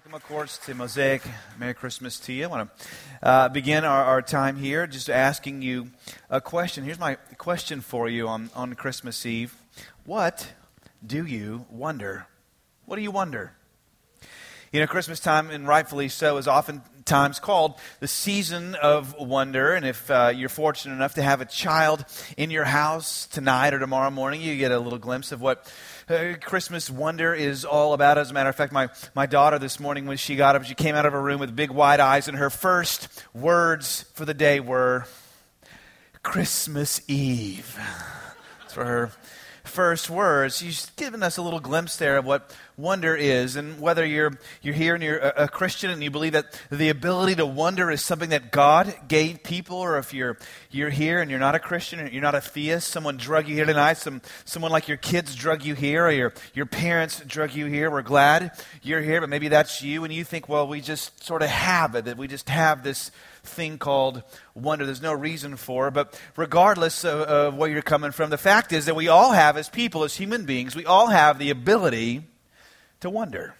Welcome, 0.00 0.14
of 0.14 0.26
course, 0.26 0.56
to 0.64 0.72
Mosaic. 0.72 1.20
Merry 1.58 1.74
Christmas 1.74 2.18
to 2.20 2.32
you. 2.32 2.44
I 2.44 2.46
want 2.46 2.70
to 2.70 2.86
uh, 3.22 3.48
begin 3.50 3.84
our, 3.84 4.02
our, 4.02 4.22
time 4.22 4.56
here 4.56 4.86
just 4.86 5.10
asking 5.10 5.60
you 5.60 5.90
a 6.30 6.40
question. 6.40 6.84
Here's 6.84 6.98
my 6.98 7.16
question 7.36 7.82
for 7.82 8.08
you 8.08 8.26
on, 8.26 8.48
on 8.54 8.72
Christmas 8.76 9.26
Eve 9.26 9.54
What 10.06 10.54
do 11.06 11.26
you 11.26 11.66
wonder? 11.68 12.26
What 12.86 12.96
do 12.96 13.02
you 13.02 13.10
wonder? 13.10 13.52
You 14.72 14.80
know, 14.80 14.86
Christmas 14.86 15.20
time, 15.20 15.50
and 15.50 15.68
rightfully 15.68 16.08
so, 16.08 16.38
is 16.38 16.48
oftentimes 17.00 17.40
called 17.40 17.78
the 18.00 18.06
season 18.06 18.74
of 18.74 19.14
wonder. 19.18 19.74
And 19.74 19.86
if 19.86 20.10
uh, 20.10 20.32
you're 20.34 20.50
fortunate 20.50 20.94
enough 20.94 21.14
to 21.14 21.22
have 21.22 21.40
a 21.40 21.46
child 21.46 22.04
in 22.36 22.50
your 22.50 22.64
house 22.64 23.26
tonight 23.26 23.72
or 23.72 23.78
tomorrow 23.78 24.10
morning, 24.10 24.42
you 24.42 24.56
get 24.58 24.70
a 24.70 24.78
little 24.78 24.98
glimpse 24.98 25.32
of 25.32 25.40
what 25.40 25.72
uh, 26.10 26.34
Christmas 26.42 26.90
wonder 26.90 27.32
is 27.32 27.64
all 27.64 27.94
about. 27.94 28.18
As 28.18 28.30
a 28.30 28.34
matter 28.34 28.50
of 28.50 28.56
fact, 28.56 28.72
my, 28.72 28.90
my 29.14 29.24
daughter 29.24 29.58
this 29.58 29.80
morning, 29.80 30.06
when 30.06 30.18
she 30.18 30.36
got 30.36 30.56
up, 30.56 30.64
she 30.64 30.74
came 30.74 30.94
out 30.94 31.06
of 31.06 31.14
her 31.14 31.22
room 31.22 31.40
with 31.40 31.56
big 31.56 31.70
wide 31.70 32.00
eyes, 32.00 32.28
and 32.28 32.36
her 32.36 32.50
first 32.50 33.08
words 33.32 34.04
for 34.12 34.26
the 34.26 34.34
day 34.34 34.60
were 34.60 35.06
Christmas 36.22 37.00
Eve. 37.08 37.78
That's 38.60 38.74
for 38.74 38.84
her 38.84 39.10
first 39.64 40.10
words, 40.10 40.60
he's 40.60 40.90
given 40.90 41.22
us 41.22 41.36
a 41.36 41.42
little 41.42 41.60
glimpse 41.60 41.96
there 41.96 42.16
of 42.16 42.24
what 42.24 42.54
wonder 42.76 43.14
is. 43.14 43.56
And 43.56 43.80
whether 43.80 44.04
you're, 44.04 44.32
you're 44.62 44.74
here 44.74 44.94
and 44.94 45.02
you're 45.02 45.18
a, 45.18 45.44
a, 45.44 45.48
Christian 45.48 45.90
and 45.90 46.02
you 46.02 46.10
believe 46.10 46.32
that 46.32 46.60
the 46.70 46.88
ability 46.88 47.36
to 47.36 47.46
wonder 47.46 47.90
is 47.90 48.02
something 48.02 48.30
that 48.30 48.50
God 48.50 48.94
gave 49.08 49.42
people, 49.42 49.76
or 49.76 49.98
if 49.98 50.14
you're, 50.14 50.38
you're 50.70 50.90
here 50.90 51.20
and 51.20 51.30
you're 51.30 51.40
not 51.40 51.54
a 51.54 51.58
Christian 51.58 52.00
and 52.00 52.12
you're 52.12 52.22
not 52.22 52.34
a 52.34 52.40
theist, 52.40 52.88
someone 52.88 53.16
drug 53.16 53.48
you 53.48 53.54
here 53.54 53.66
tonight, 53.66 53.94
some, 53.94 54.22
someone 54.44 54.72
like 54.72 54.88
your 54.88 54.96
kids 54.96 55.34
drug 55.34 55.64
you 55.64 55.74
here, 55.74 56.06
or 56.06 56.10
your, 56.10 56.32
your 56.54 56.66
parents 56.66 57.20
drug 57.26 57.54
you 57.54 57.66
here, 57.66 57.90
we're 57.90 58.02
glad 58.02 58.52
you're 58.82 59.02
here, 59.02 59.20
but 59.20 59.28
maybe 59.28 59.48
that's 59.48 59.82
you, 59.82 60.04
and 60.04 60.12
you 60.12 60.24
think, 60.24 60.48
well, 60.48 60.66
we 60.66 60.80
just 60.80 61.22
sort 61.24 61.42
of 61.42 61.48
have 61.48 61.94
it, 61.94 62.06
that 62.06 62.16
we 62.16 62.26
just 62.26 62.48
have 62.48 62.82
this 62.82 63.10
thing 63.42 63.78
called 63.78 64.22
wonder. 64.54 64.86
There's 64.86 65.02
no 65.02 65.12
reason 65.12 65.56
for. 65.56 65.90
But 65.90 66.18
regardless 66.36 67.04
of, 67.04 67.20
of, 67.20 67.56
where 67.56 67.70
you're 67.70 67.82
coming 67.82 68.12
from, 68.12 68.30
the 68.30 68.38
fact 68.38 68.72
is 68.72 68.86
that 68.86 68.96
we 68.96 69.08
all 69.08 69.32
have, 69.32 69.56
as 69.56 69.68
people, 69.68 70.04
as 70.04 70.16
human 70.16 70.44
beings, 70.44 70.76
we 70.76 70.86
all 70.86 71.08
have 71.08 71.38
the 71.38 71.50
ability 71.50 72.22
to 73.00 73.10
wonder. 73.10 73.54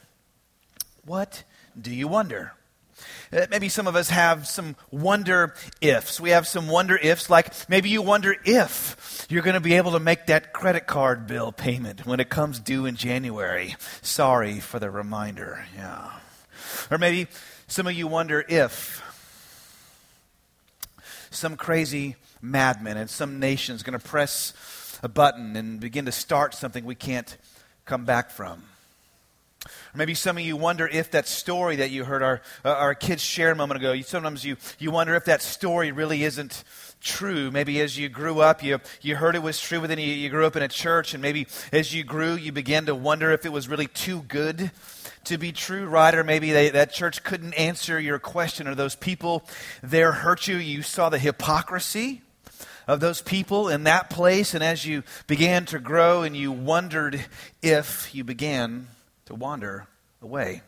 What 1.05 1.45
do 1.81 1.95
you 1.95 2.09
wonder? 2.09 2.53
Uh, 3.33 3.47
maybe 3.51 3.69
some 3.69 3.87
of 3.87 3.95
us 3.95 4.11
have 4.11 4.47
some 4.47 4.77
wonder 4.91 5.55
ifs. 5.81 6.21
We 6.21 6.31
have 6.31 6.47
some 6.47 6.67
wonder 6.67 6.97
ifs, 6.97 7.31
like 7.31 7.53
maybe 7.69 7.89
you 7.89 8.03
wonder 8.03 8.35
if 8.45 9.27
you're 9.31 9.43
going 9.43 9.55
to 9.55 9.61
be 9.61 9.75
able 9.75 9.93
to 9.93 10.01
make 10.01 10.27
that 10.27 10.53
credit 10.53 10.87
card 10.87 11.27
bill 11.27 11.53
payment 11.53 12.05
when 12.05 12.19
it 12.19 12.29
comes 12.29 12.59
due 12.59 12.87
in 12.87 12.97
January. 12.97 13.77
Sorry 14.03 14.59
for 14.59 14.81
the 14.81 14.91
reminder. 14.91 15.65
Yeah. 15.77 16.11
Or 16.91 16.99
maybe 16.99 17.29
some 17.69 17.87
of 17.87 17.93
you 17.93 18.09
wonder 18.09 18.45
if 18.49 19.01
some 21.31 21.57
crazy 21.57 22.17
madman 22.43 22.97
in 22.97 23.09
some 23.09 23.39
nation 23.39 23.75
is 23.75 23.83
going 23.83 23.99
to 23.99 24.05
press 24.05 24.53
a 25.03 25.09
button 25.09 25.57
and 25.57 25.81
begin 25.81 26.05
to 26.07 26.13
start 26.13 26.55
something 26.55 26.85
we 26.85 26.95
can't 26.95 27.37
come 27.85 28.05
back 28.05 28.31
from. 28.31 28.63
Maybe 29.95 30.15
some 30.15 30.39
of 30.39 30.43
you 30.43 30.57
wonder 30.57 30.89
if 30.89 31.11
that 31.11 31.29
story 31.29 31.77
that 31.77 31.91
you 31.91 32.05
heard 32.05 32.23
our, 32.23 32.41
uh, 32.65 32.71
our 32.71 32.95
kids 32.95 33.23
share 33.23 33.51
a 33.51 33.57
moment 33.57 33.81
ago, 33.81 33.93
you, 33.93 34.03
sometimes 34.03 34.45
you, 34.45 34.57
you 34.79 34.91
wonder 34.91 35.15
if 35.15 35.27
that 35.27 35.43
story 35.43 35.93
really 35.93 36.25
isn't 36.25 36.65
true. 37.01 37.51
Maybe 37.51 37.81
as 37.81 37.99
you 37.99 38.09
grew 38.09 38.41
up, 38.41 38.63
you, 38.63 38.79
you 39.03 39.17
heard 39.17 39.35
it 39.35 39.43
was 39.43 39.61
true, 39.61 39.81
but 39.81 39.89
then 39.89 39.99
you, 39.99 40.07
you 40.07 40.31
grew 40.31 40.47
up 40.47 40.57
in 40.57 40.63
a 40.63 40.69
church, 40.69 41.13
and 41.13 41.21
maybe 41.21 41.47
as 41.73 41.95
you 41.95 42.05
grew, 42.05 42.35
you 42.35 42.53
began 42.53 42.87
to 42.87 42.95
wonder 42.95 43.33
if 43.33 43.45
it 43.45 43.53
was 43.53 43.69
really 43.69 43.87
too 43.87 44.23
good 44.23 44.71
to 45.25 45.37
be 45.37 45.53
true, 45.53 45.87
right? 45.87 46.15
Or 46.15 46.25
maybe 46.25 46.53
they, 46.53 46.71
that 46.71 46.93
church 46.93 47.23
couldn't 47.23 47.53
answer 47.55 48.01
your 48.01 48.19
question, 48.19 48.67
or 48.67 48.75
those 48.75 48.95
people 48.95 49.45
there 49.83 50.13
hurt 50.13 50.49
you. 50.49 50.57
You 50.57 50.81
saw 50.81 51.11
the 51.11 51.19
hypocrisy 51.19 52.23
of 52.87 53.01
those 53.01 53.21
people 53.21 53.69
in 53.69 53.85
that 53.85 54.09
place, 54.09 54.55
and 54.55 54.65
as 54.65 54.87
you 54.87 55.03
began 55.27 55.67
to 55.67 55.79
grow 55.79 56.23
and 56.23 56.35
you 56.35 56.51
wondered 56.51 57.27
if 57.63 58.15
you 58.15 58.25
began 58.25 58.89
to 59.31 59.37
wander 59.37 59.87
away. 60.23 60.61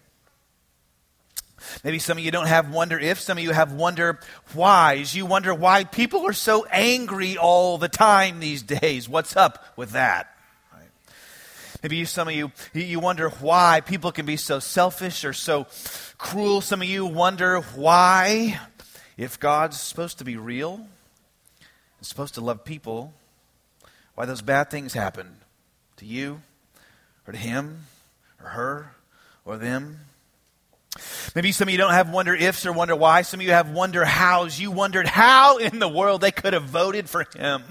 Maybe 1.82 1.98
some 1.98 2.16
of 2.16 2.22
you 2.22 2.30
don't 2.30 2.46
have 2.46 2.72
wonder 2.72 2.96
if, 2.96 3.18
some 3.18 3.36
of 3.36 3.42
you 3.42 3.50
have 3.50 3.72
wonder 3.72 4.20
whys. 4.54 5.16
You 5.16 5.26
wonder 5.26 5.52
why 5.52 5.82
people 5.82 6.28
are 6.28 6.32
so 6.32 6.64
angry 6.70 7.36
all 7.36 7.76
the 7.76 7.88
time 7.88 8.38
these 8.38 8.62
days. 8.62 9.08
What's 9.08 9.36
up 9.36 9.64
with 9.76 9.90
that? 9.90 10.28
Maybe 11.82 11.96
you, 11.96 12.06
some 12.06 12.28
of 12.28 12.34
you, 12.34 12.52
you 12.72 13.00
wonder 13.00 13.30
why 13.30 13.80
people 13.80 14.12
can 14.12 14.26
be 14.26 14.36
so 14.36 14.60
selfish 14.60 15.24
or 15.24 15.32
so 15.32 15.66
cruel. 16.16 16.60
Some 16.60 16.82
of 16.82 16.88
you 16.88 17.04
wonder 17.04 17.62
why, 17.74 18.60
if 19.16 19.40
God's 19.40 19.80
supposed 19.80 20.18
to 20.18 20.24
be 20.24 20.36
real 20.36 20.74
and 20.74 22.06
supposed 22.06 22.34
to 22.34 22.40
love 22.40 22.64
people, 22.64 23.12
why 24.14 24.26
those 24.26 24.40
bad 24.40 24.70
things 24.70 24.92
happen 24.92 25.38
to 25.96 26.06
you 26.06 26.42
or 27.26 27.32
to 27.32 27.38
him 27.38 27.86
or 28.42 28.48
her 28.48 28.94
or 29.44 29.56
them. 29.56 30.00
Maybe 31.34 31.52
some 31.52 31.68
of 31.68 31.72
you 31.72 31.78
don't 31.78 31.92
have 31.92 32.10
wonder 32.10 32.34
ifs 32.34 32.66
or 32.66 32.72
wonder 32.72 32.94
why. 32.94 33.22
Some 33.22 33.40
of 33.40 33.46
you 33.46 33.52
have 33.52 33.70
wonder 33.70 34.04
hows. 34.04 34.60
You 34.60 34.70
wondered 34.70 35.06
how 35.06 35.56
in 35.56 35.78
the 35.78 35.88
world 35.88 36.20
they 36.20 36.30
could 36.30 36.52
have 36.52 36.64
voted 36.64 37.08
for 37.08 37.26
him 37.34 37.62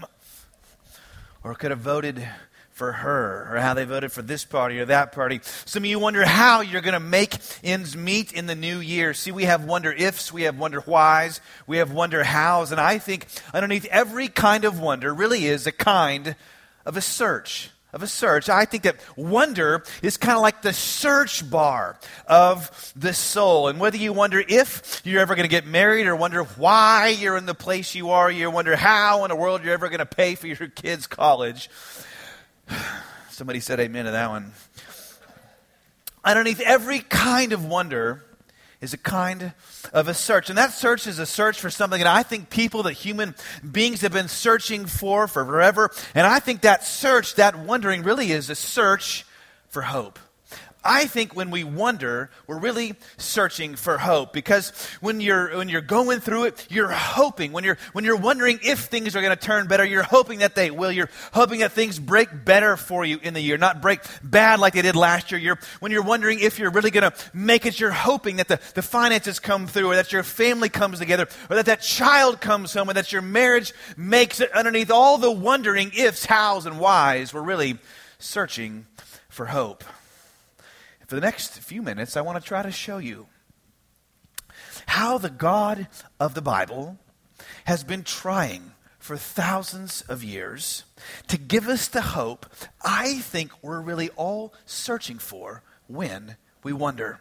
or 1.44 1.54
could 1.54 1.72
have 1.72 1.80
voted 1.80 2.28
for 2.72 2.94
her, 2.94 3.48
or 3.52 3.60
how 3.60 3.76
they 3.76 3.84
voted 3.84 4.12
for 4.12 4.24
this 4.24 4.44
party 4.44 4.80
or 4.80 4.86
that 4.86 5.12
party. 5.12 5.40
Some 5.66 5.84
of 5.84 5.90
you 5.90 6.00
wonder 6.00 6.26
how 6.26 6.62
you're 6.62 6.81
going 6.81 6.94
to 6.94 7.00
make 7.00 7.36
ends 7.64 7.96
meet 7.96 8.31
in 8.31 8.48
the 8.48 8.56
new 8.56 8.80
year. 8.80 9.14
See, 9.14 9.31
we 9.31 9.44
have 9.44 9.66
wonder 9.66 9.92
ifs, 9.92 10.34
we 10.34 10.44
have 10.44 10.58
wonder 10.58 10.80
whys, 10.81 11.42
we 11.68 11.78
have 11.78 11.92
wonder 11.92 12.24
hows, 12.24 12.72
and 12.72 12.81
I 12.81 12.98
think 12.98 13.28
underneath 13.54 13.86
every 13.86 14.30
kind 14.30 14.66
of 14.66 14.80
wonder 14.80 15.14
really 15.14 15.46
is 15.46 15.68
a 15.68 15.72
kind 15.72 16.36
of 16.84 16.98
a 16.98 17.02
search 17.02 17.70
of 17.94 18.03
a 18.03 18.07
search. 18.07 18.50
I 18.50 18.66
think 18.66 18.84
that 18.84 18.97
wonder 19.16 19.84
is 20.02 20.18
kind 20.18 20.35
of 20.35 20.41
like 20.41 20.62
the 20.62 20.74
search 20.74 21.50
bar 21.50 21.97
of 22.28 22.94
the 22.96 23.13
soul. 23.13 23.68
And 23.68 23.79
whether 23.79 23.97
you 23.97 24.13
wonder 24.13 24.44
if 24.47 25.02
you're 25.03 25.22
ever 25.22 25.35
going 25.35 25.46
to 25.46 25.50
get 25.50 25.66
married 25.66 26.07
or 26.07 26.16
wonder 26.16 26.44
why 26.44 27.16
you're 27.19 27.38
in 27.38 27.46
the 27.46 27.56
place 27.56 27.96
you 27.96 28.12
are, 28.12 28.31
you 28.31 28.50
wonder 28.50 28.75
how 28.75 29.24
in 29.25 29.30
the 29.30 29.35
world 29.35 29.63
you're 29.63 29.74
ever 29.74 29.90
going 29.90 30.00
to 30.00 30.06
pay 30.06 30.35
for 30.35 30.47
your 30.47 30.68
kids' 30.68 31.07
college, 31.07 31.69
Somebody 33.30 33.59
said 33.59 33.80
amen 33.80 34.06
to 34.06 34.12
that 34.12 34.30
one. 34.30 34.51
Underneath 36.24 36.62
every 36.62 37.00
kind 37.00 37.53
of 37.53 37.66
wonder 37.66 38.24
is 38.81 38.94
a 38.94 38.97
kind 38.97 39.53
of 39.94 40.08
a 40.08 40.14
search. 40.14 40.50
And 40.50 40.58
that 40.58 40.74
search 40.74 41.08
is 41.08 41.19
a 41.19 41.25
search 41.25 41.62
for 41.62 41.69
something 41.69 42.00
that 42.00 42.08
I 42.08 42.24
think 42.24 42.50
people, 42.50 42.84
that 42.84 42.94
human 42.94 43.36
beings 43.72 44.02
have 44.02 44.12
been 44.12 44.28
searching 44.28 44.86
for 44.86 45.28
for 45.28 45.46
forever. 45.46 45.92
And 46.16 46.25
I 46.25 46.40
think 46.40 46.62
that 46.62 46.84
search, 46.84 47.36
that 47.36 47.58
wondering, 47.59 48.03
really 48.03 48.31
is 48.31 48.50
a 48.50 48.56
search 48.56 49.25
for 49.69 49.84
hope. 49.84 50.19
I 50.84 51.06
think 51.06 51.36
when 51.36 51.52
we 51.52 51.64
wonder, 51.64 52.31
we're 52.47 52.58
really 52.58 52.96
searching 53.18 53.75
for 53.75 54.00
hope 54.00 54.34
because 54.34 54.72
when 55.00 55.22
you're, 55.22 55.56
when 55.56 55.69
you're 55.69 55.81
going 55.81 56.22
through 56.22 56.46
it, 56.46 56.66
you're 56.72 56.90
hoping. 56.90 57.52
When 57.52 57.64
you're, 57.64 57.78
when 57.94 58.03
you're 58.03 58.16
wondering 58.16 58.59
if 58.64 58.80
things 58.80 59.16
are 59.16 59.22
going 59.22 59.36
to 59.36 59.40
turn 59.40 59.68
better, 59.68 59.86
you're 59.86 60.02
hoping 60.02 60.40
that 60.40 60.56
they 60.56 60.72
will. 60.72 60.92
You're 60.92 61.09
hoping 61.34 61.59
that 61.59 61.74
things 61.74 62.00
break 62.00 62.46
better 62.46 62.78
for 62.78 63.06
you 63.06 63.19
in 63.22 63.36
the 63.36 63.42
year, 63.42 63.59
not 63.59 63.80
break 63.80 64.02
bad 64.24 64.59
like 64.59 64.74
they 64.74 64.81
did 64.81 64.96
last 64.96 65.31
year. 65.31 65.40
You're, 65.40 65.59
when 65.81 65.92
you're 65.92 66.02
wondering 66.02 66.40
if 66.40 66.58
you're 66.58 66.72
really 66.72 66.92
going 66.92 67.12
to 67.12 67.13
make 67.31 67.68
it, 67.68 67.80
you're 67.80 67.92
hoping 67.92 68.38
that 68.38 68.48
the, 68.48 68.59
the 68.74 68.81
finances 68.81 69.40
come 69.40 69.68
through 69.68 69.92
or 69.92 69.96
that 69.96 70.12
your 70.12 70.24
family 70.24 70.69
comes 70.69 70.98
together 70.98 71.28
or 71.50 71.58
that 71.58 71.68
that 71.68 71.81
child 71.81 72.42
comes 72.42 72.74
home 72.74 72.90
or 72.90 72.94
that 72.94 73.12
your 73.12 73.22
marriage 73.22 73.72
makes 73.96 74.42
it 74.42 74.52
underneath 74.53 74.90
all 74.90 75.19
the 75.19 75.31
wondering 75.31 75.92
ifs, 75.96 76.25
hows, 76.25 76.66
and 76.66 76.80
whys. 76.80 77.36
We're 77.36 77.42
really 77.42 77.78
searching 78.18 78.88
for 79.30 79.46
hope. 79.46 79.84
For 81.12 81.16
the 81.16 81.28
next 81.28 81.60
few 81.60 81.82
minutes, 81.82 82.16
I 82.16 82.22
want 82.22 82.42
to 82.42 82.48
try 82.48 82.64
to 82.64 82.72
show 82.72 82.98
you 82.98 83.28
how 84.86 85.18
the 85.18 85.30
God 85.30 85.90
of 86.22 86.36
the 86.36 86.42
Bible 86.42 87.00
has 87.66 87.84
been 87.84 88.04
trying 88.04 88.72
for 88.98 89.18
thousands 89.18 90.04
of 90.04 90.24
years 90.24 90.86
to 91.28 91.38
give 91.38 91.68
us 91.68 91.90
the 91.90 92.00
hope 92.00 92.46
I 92.81 93.16
think 93.16 93.52
we're 93.62 93.81
really 93.81 94.08
all 94.12 94.54
searching 94.66 95.18
for 95.18 95.63
when 95.88 96.38
we 96.63 96.72
wonder. 96.72 97.19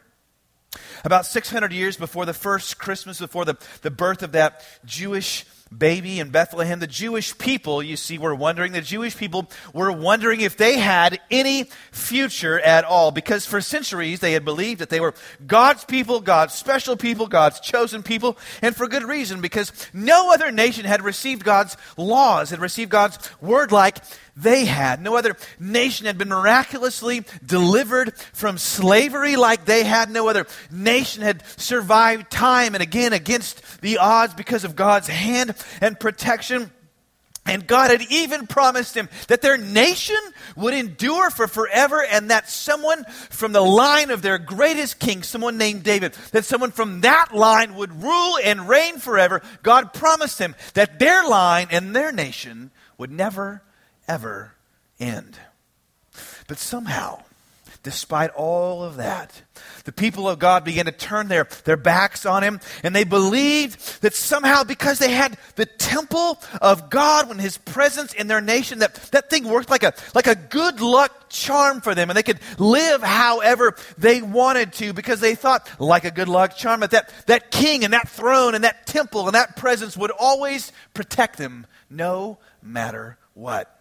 About 1.02 1.26
600 1.26 1.72
years 1.72 1.96
before 1.96 2.26
the 2.26 2.32
first 2.32 2.78
Christmas, 2.78 3.18
before 3.18 3.44
the, 3.44 3.56
the 3.82 3.90
birth 3.90 4.22
of 4.22 4.30
that 4.30 4.64
Jewish 4.84 5.44
baby 5.76 6.18
in 6.18 6.30
Bethlehem, 6.30 6.80
the 6.80 6.86
Jewish 6.86 7.36
people, 7.38 7.82
you 7.82 7.96
see, 7.96 8.18
were 8.18 8.34
wondering, 8.34 8.72
the 8.72 8.80
Jewish 8.80 9.16
people 9.16 9.48
were 9.72 9.92
wondering 9.92 10.40
if 10.40 10.56
they 10.56 10.78
had 10.78 11.20
any 11.30 11.64
future 11.92 12.58
at 12.58 12.84
all. 12.84 13.10
Because 13.10 13.46
for 13.46 13.60
centuries 13.60 14.20
they 14.20 14.32
had 14.32 14.44
believed 14.44 14.80
that 14.80 14.90
they 14.90 15.00
were 15.00 15.14
God's 15.46 15.84
people, 15.84 16.20
God's 16.20 16.54
special 16.54 16.96
people, 16.96 17.26
God's 17.26 17.60
chosen 17.60 18.02
people, 18.02 18.36
and 18.62 18.74
for 18.74 18.88
good 18.88 19.04
reason, 19.04 19.40
because 19.40 19.72
no 19.92 20.32
other 20.32 20.50
nation 20.50 20.84
had 20.84 21.02
received 21.02 21.44
God's 21.44 21.76
laws, 21.96 22.50
had 22.50 22.60
received 22.60 22.90
God's 22.90 23.18
word 23.40 23.70
like 23.70 23.98
they 24.36 24.64
had. 24.64 25.02
No 25.02 25.16
other 25.16 25.36
nation 25.58 26.06
had 26.06 26.18
been 26.18 26.28
miraculously 26.28 27.24
delivered 27.44 28.14
from 28.32 28.58
slavery 28.58 29.36
like 29.36 29.64
they 29.64 29.84
had. 29.84 30.10
No 30.10 30.28
other 30.28 30.46
nation 30.70 31.22
had 31.22 31.42
survived 31.58 32.30
time 32.30 32.74
and 32.74 32.82
again 32.82 33.12
against 33.12 33.80
the 33.80 33.98
odds 33.98 34.34
because 34.34 34.64
of 34.64 34.76
God's 34.76 35.08
hand 35.08 35.54
and 35.80 35.98
protection. 35.98 36.70
And 37.46 37.66
God 37.66 37.90
had 37.90 38.02
even 38.10 38.46
promised 38.46 38.94
him 38.94 39.08
that 39.28 39.40
their 39.40 39.56
nation 39.56 40.20
would 40.56 40.74
endure 40.74 41.30
for 41.30 41.48
forever 41.48 42.04
and 42.04 42.30
that 42.30 42.50
someone 42.50 43.04
from 43.30 43.52
the 43.52 43.62
line 43.62 44.10
of 44.10 44.20
their 44.22 44.38
greatest 44.38 44.98
king, 44.98 45.22
someone 45.22 45.56
named 45.56 45.82
David, 45.82 46.12
that 46.32 46.44
someone 46.44 46.70
from 46.70 47.00
that 47.00 47.34
line 47.34 47.74
would 47.74 48.02
rule 48.02 48.38
and 48.44 48.68
reign 48.68 48.98
forever. 48.98 49.40
God 49.62 49.94
promised 49.94 50.38
him 50.38 50.54
that 50.74 50.98
their 50.98 51.26
line 51.26 51.68
and 51.70 51.96
their 51.96 52.12
nation 52.12 52.70
would 52.98 53.10
never 53.10 53.62
ever 54.06 54.54
end. 54.98 55.38
But 56.46 56.58
somehow, 56.58 57.22
despite 57.82 58.30
all 58.30 58.84
of 58.84 58.96
that, 58.96 59.42
the 59.84 59.92
people 59.92 60.28
of 60.28 60.38
God 60.38 60.64
began 60.64 60.84
to 60.86 60.92
turn 60.92 61.28
their, 61.28 61.48
their 61.64 61.76
backs 61.76 62.26
on 62.26 62.42
him, 62.42 62.60
and 62.82 62.94
they 62.94 63.04
believed 63.04 64.02
that 64.02 64.14
somehow, 64.14 64.64
because 64.64 64.98
they 64.98 65.10
had 65.10 65.38
the 65.56 65.66
temple 65.66 66.38
of 66.60 66.90
God 66.90 67.28
when 67.28 67.38
his 67.38 67.58
presence 67.58 68.12
in 68.12 68.26
their 68.26 68.40
nation, 68.40 68.80
that, 68.80 68.94
that 69.12 69.30
thing 69.30 69.48
worked 69.48 69.70
like 69.70 69.82
a, 69.82 69.94
like 70.14 70.26
a 70.26 70.34
good 70.34 70.80
luck 70.80 71.28
charm 71.28 71.80
for 71.80 71.94
them, 71.94 72.10
and 72.10 72.16
they 72.16 72.22
could 72.22 72.40
live 72.58 73.02
however 73.02 73.74
they 73.96 74.20
wanted 74.20 74.72
to 74.74 74.92
because 74.92 75.20
they 75.20 75.34
thought, 75.34 75.68
like 75.78 76.04
a 76.04 76.10
good 76.10 76.28
luck 76.28 76.56
charm, 76.56 76.80
that 76.80 76.90
that, 76.90 77.12
that 77.26 77.50
king 77.50 77.84
and 77.84 77.92
that 77.92 78.08
throne 78.08 78.54
and 78.54 78.64
that 78.64 78.86
temple 78.86 79.26
and 79.26 79.34
that 79.34 79.56
presence 79.56 79.96
would 79.96 80.10
always 80.10 80.72
protect 80.94 81.38
them 81.38 81.66
no 81.88 82.38
matter 82.62 83.16
what. 83.34 83.79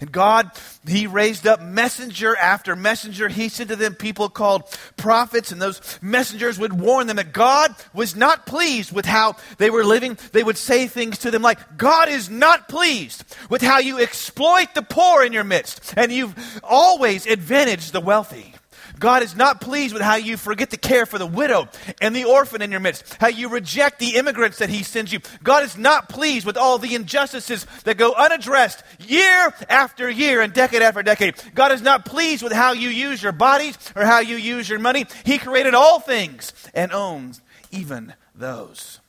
And 0.00 0.10
God, 0.10 0.50
He 0.86 1.06
raised 1.06 1.46
up 1.46 1.60
messenger 1.60 2.36
after 2.36 2.74
messenger. 2.76 3.28
He 3.28 3.48
sent 3.48 3.70
to 3.70 3.76
them 3.76 3.94
people 3.94 4.28
called 4.28 4.64
prophets, 4.96 5.52
and 5.52 5.60
those 5.60 5.98
messengers 6.00 6.58
would 6.58 6.72
warn 6.72 7.06
them 7.06 7.16
that 7.16 7.32
God 7.32 7.74
was 7.92 8.16
not 8.16 8.46
pleased 8.46 8.92
with 8.92 9.06
how 9.06 9.36
they 9.58 9.70
were 9.70 9.84
living. 9.84 10.18
They 10.32 10.44
would 10.44 10.58
say 10.58 10.86
things 10.86 11.18
to 11.18 11.30
them 11.30 11.42
like, 11.42 11.76
God 11.76 12.08
is 12.08 12.30
not 12.30 12.68
pleased 12.68 13.24
with 13.48 13.62
how 13.62 13.78
you 13.78 13.98
exploit 13.98 14.74
the 14.74 14.82
poor 14.82 15.24
in 15.24 15.32
your 15.32 15.44
midst, 15.44 15.94
and 15.96 16.12
you've 16.12 16.60
always 16.62 17.26
advantaged 17.26 17.92
the 17.92 18.00
wealthy. 18.00 18.54
God 19.00 19.22
is 19.22 19.34
not 19.34 19.60
pleased 19.60 19.94
with 19.94 20.02
how 20.02 20.16
you 20.16 20.36
forget 20.36 20.70
to 20.70 20.76
care 20.76 21.06
for 21.06 21.18
the 21.18 21.26
widow 21.26 21.68
and 22.00 22.14
the 22.14 22.24
orphan 22.24 22.62
in 22.62 22.70
your 22.70 22.80
midst, 22.80 23.16
how 23.18 23.28
you 23.28 23.48
reject 23.48 23.98
the 23.98 24.16
immigrants 24.16 24.58
that 24.58 24.68
He 24.68 24.82
sends 24.82 25.12
you. 25.12 25.20
God 25.42 25.64
is 25.64 25.76
not 25.76 26.08
pleased 26.08 26.46
with 26.46 26.58
all 26.58 26.78
the 26.78 26.94
injustices 26.94 27.66
that 27.84 27.96
go 27.96 28.12
unaddressed 28.12 28.84
year 29.00 29.52
after 29.68 30.08
year 30.08 30.42
and 30.42 30.52
decade 30.52 30.82
after 30.82 31.02
decade. 31.02 31.34
God 31.54 31.72
is 31.72 31.80
not 31.82 32.04
pleased 32.04 32.42
with 32.42 32.52
how 32.52 32.72
you 32.72 32.90
use 32.90 33.22
your 33.22 33.32
bodies 33.32 33.76
or 33.96 34.04
how 34.04 34.20
you 34.20 34.36
use 34.36 34.68
your 34.68 34.78
money. 34.78 35.06
He 35.24 35.38
created 35.38 35.74
all 35.74 35.98
things 35.98 36.52
and 36.74 36.92
owns 36.92 37.40
even 37.70 38.14
those. 38.34 39.00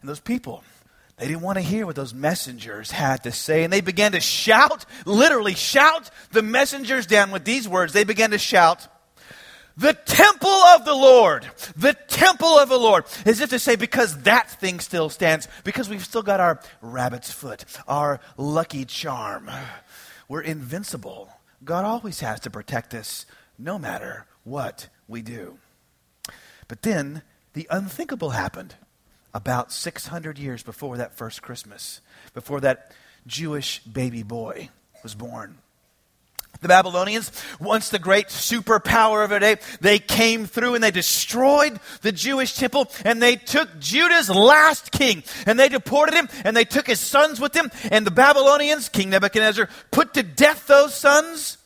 And 0.00 0.08
those 0.08 0.20
people, 0.20 0.64
they 1.18 1.26
didn't 1.26 1.42
want 1.42 1.56
to 1.56 1.62
hear 1.62 1.86
what 1.86 1.96
those 1.96 2.12
messengers 2.12 2.90
had 2.90 3.22
to 3.22 3.32
say. 3.32 3.64
And 3.64 3.72
they 3.72 3.80
began 3.80 4.12
to 4.12 4.20
shout, 4.20 4.84
literally 5.06 5.54
shout 5.54 6.10
the 6.32 6.42
messengers 6.42 7.06
down 7.06 7.30
with 7.30 7.44
these 7.44 7.66
words. 7.66 7.92
They 7.92 8.04
began 8.04 8.32
to 8.32 8.38
shout, 8.38 8.86
the 9.78 9.94
temple 9.94 10.48
of 10.48 10.84
the 10.84 10.94
Lord, 10.94 11.46
the 11.76 11.94
temple 12.08 12.58
of 12.58 12.68
the 12.68 12.78
Lord, 12.78 13.04
as 13.24 13.40
if 13.40 13.50
to 13.50 13.58
say, 13.58 13.76
because 13.76 14.22
that 14.22 14.50
thing 14.50 14.80
still 14.80 15.08
stands, 15.08 15.48
because 15.64 15.88
we've 15.88 16.04
still 16.04 16.22
got 16.22 16.40
our 16.40 16.60
rabbit's 16.80 17.30
foot, 17.30 17.64
our 17.86 18.20
lucky 18.36 18.84
charm. 18.84 19.50
We're 20.28 20.42
invincible. 20.42 21.30
God 21.64 21.84
always 21.84 22.20
has 22.20 22.40
to 22.40 22.50
protect 22.50 22.94
us, 22.94 23.26
no 23.58 23.78
matter 23.78 24.26
what 24.44 24.88
we 25.08 25.22
do. 25.22 25.58
But 26.68 26.82
then 26.82 27.22
the 27.52 27.66
unthinkable 27.70 28.30
happened 28.30 28.74
about 29.34 29.72
600 29.72 30.38
years 30.38 30.62
before 30.62 30.96
that 30.98 31.16
first 31.16 31.42
Christmas, 31.42 32.00
before 32.34 32.60
that 32.60 32.92
Jewish 33.26 33.80
baby 33.80 34.22
boy 34.22 34.70
was 35.02 35.14
born. 35.14 35.58
The 36.60 36.68
Babylonians, 36.68 37.30
once 37.60 37.90
the 37.90 37.98
great 37.98 38.28
superpower 38.28 39.22
of 39.22 39.30
their 39.30 39.38
day, 39.38 39.56
they 39.80 39.98
came 39.98 40.46
through 40.46 40.74
and 40.74 40.82
they 40.82 40.90
destroyed 40.90 41.78
the 42.00 42.12
Jewish 42.12 42.54
temple 42.54 42.90
and 43.04 43.20
they 43.22 43.36
took 43.36 43.78
Judah's 43.78 44.30
last 44.30 44.90
king 44.90 45.22
and 45.44 45.58
they 45.58 45.68
deported 45.68 46.14
him 46.14 46.28
and 46.44 46.56
they 46.56 46.64
took 46.64 46.86
his 46.86 47.00
sons 47.00 47.40
with 47.40 47.52
them. 47.52 47.70
And 47.90 48.06
the 48.06 48.10
Babylonians, 48.10 48.88
King 48.88 49.10
Nebuchadnezzar, 49.10 49.68
put 49.90 50.14
to 50.14 50.22
death 50.22 50.66
those 50.66 50.94
sons 50.94 51.58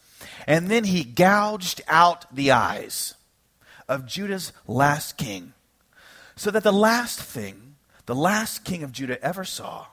and 0.46 0.68
then 0.68 0.84
he 0.84 1.04
gouged 1.04 1.82
out 1.86 2.34
the 2.34 2.50
eyes 2.50 3.14
of 3.88 4.06
Judah's 4.06 4.52
last 4.66 5.16
king 5.16 5.52
so 6.40 6.50
that 6.50 6.62
the 6.62 6.72
last 6.72 7.20
thing 7.20 7.76
the 8.06 8.14
last 8.14 8.64
king 8.64 8.82
of 8.82 8.92
Judah 8.92 9.22
ever 9.22 9.44
saw 9.44 9.88